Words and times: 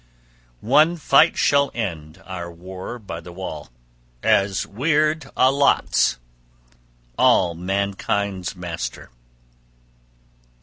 One 0.65 0.97
fight 0.97 1.37
shall 1.37 1.69
end 1.75 2.23
our 2.25 2.51
war 2.51 2.97
by 2.97 3.21
the 3.21 3.31
wall, 3.31 3.69
as 4.23 4.65
Wyrd 4.65 5.29
allots, 5.37 6.17
all 7.19 7.53
mankind's 7.53 8.55
master. 8.55 9.11